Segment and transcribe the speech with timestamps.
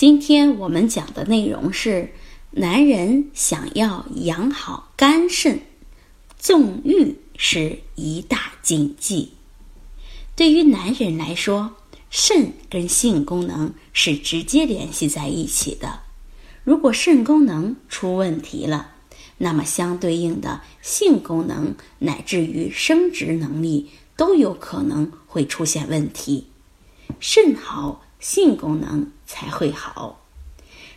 [0.00, 2.14] 今天我们讲的内容是：
[2.52, 5.60] 男人想要养好肝肾，
[6.38, 9.32] 纵欲是一大禁忌。
[10.34, 11.76] 对于男人来说，
[12.08, 16.00] 肾跟性功能是直接联系在一起的。
[16.64, 18.92] 如果肾功能出问题了，
[19.36, 26.46] 那么相对应的性功能乃至于生殖能力都有可能会出现问题。
[27.18, 30.24] 肾好，性功能才会好。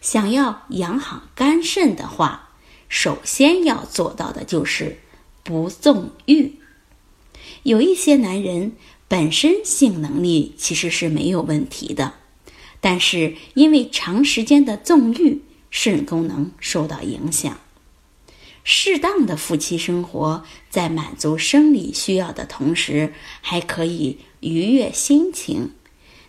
[0.00, 2.50] 想要养好肝肾的话，
[2.88, 4.98] 首先要做到的就是
[5.44, 6.56] 不纵欲。
[7.62, 8.72] 有一些男人
[9.06, 12.14] 本身性能力其实是没有问题的，
[12.80, 17.58] 但是因为长时间的纵欲，肾功能受到影响。
[18.64, 25.72] 适当的夫妻生活，在满足生理需要的同时，还可以愉悦心情。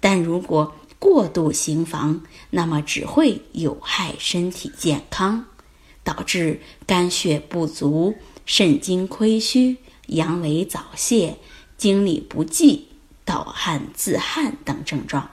[0.00, 5.46] 但如果过度行房，那么只会有害身体健康，
[6.02, 11.36] 导致肝血不足、肾精亏虚、阳痿早泄、
[11.76, 12.88] 精力不济、
[13.24, 15.30] 盗汗自汗等症状。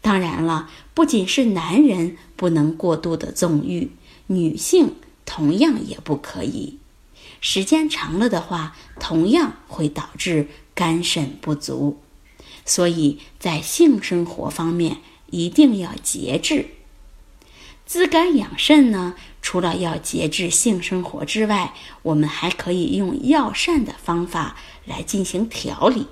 [0.00, 3.92] 当然了，不仅是男人不能过度的纵欲，
[4.26, 6.78] 女性同样也不可以。
[7.40, 12.00] 时间长了的话，同样会导致肝肾不足。
[12.64, 14.98] 所以在性生活方面
[15.30, 16.66] 一定要节制。
[17.84, 24.56] 滋肝养肾呢，除了要节制性生活之外，我们还可以用药膳的方法
[24.86, 26.06] 来进行调理。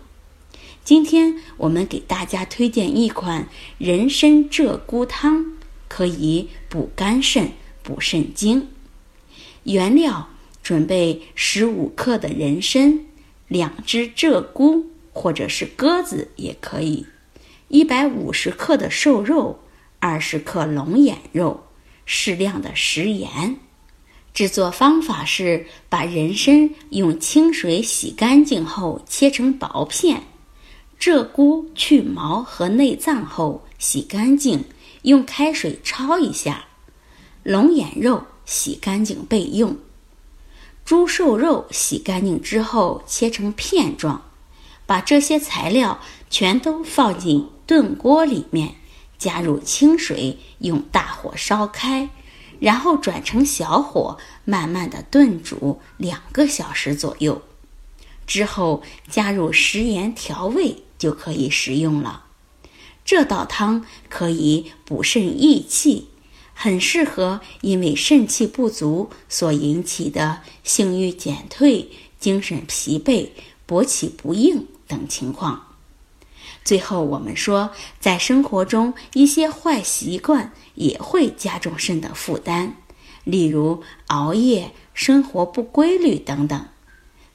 [0.85, 3.49] 今天我们给大家推荐一款
[3.79, 5.57] 人参鹧鸪汤，
[5.89, 7.53] 可以补肝肾、
[7.83, 8.69] 补肾精。
[9.65, 10.29] 原料：
[10.63, 13.07] 准备十五克的人参，
[13.47, 14.85] 两只鹧鸪。
[15.13, 17.07] 或者是鸽子也可以，
[17.69, 19.61] 一百五十克的瘦肉，
[19.99, 21.65] 二十克龙眼肉，
[22.07, 23.57] 适量的食盐。
[24.33, 30.23] 制作方法是：把人参用清水洗干净后切成薄片，
[31.01, 34.65] 鹧鸪去毛和内脏后洗干净，
[35.03, 36.67] 用开水焯一下；
[37.43, 39.77] 龙眼肉洗干净备用。
[40.85, 44.30] 猪瘦肉洗干净之后切成片状。
[44.91, 48.75] 把这些材料全都放进炖锅里面，
[49.19, 52.11] 加入清水，用大火烧开，
[52.59, 57.43] 然后转成小火，慢慢的炖煮两个小时左右。
[58.27, 62.25] 之后加入食盐调味，就可以食用了。
[63.05, 66.09] 这道汤可以补肾益气，
[66.53, 73.29] 很适合因为肾气不足所引起的性欲减退、精神疲惫、
[73.69, 74.67] 勃起不应。
[74.91, 75.69] 等情况，
[76.65, 77.71] 最后我们说，
[78.01, 82.73] 在生活中一些坏习惯也会加重肾的负担，
[83.23, 86.67] 例如熬夜、生活不规律等等。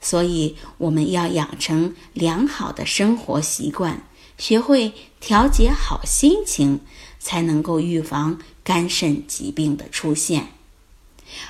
[0.00, 4.02] 所以我们要养成良好的生活习惯，
[4.36, 6.80] 学会调节好心情，
[7.18, 10.48] 才能够预防肝肾疾病的出现。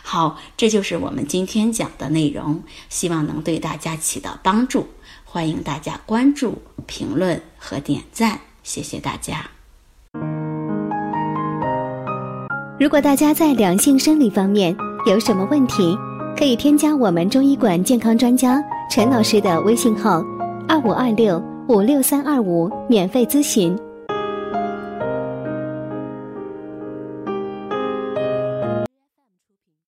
[0.03, 4.87] 好，这就是我们今天讲的内容，希望能对大家起到帮助。
[5.25, 9.51] 欢迎大家关注、评论和点赞，谢谢大家。
[12.79, 14.77] 如果大家在两性生理方面
[15.07, 15.97] 有什么问题，
[16.37, 20.23] 可以添加我们中医馆健康专家陈老师的微信号：
[20.69, 23.77] 二五二六五六三二五，免费咨询。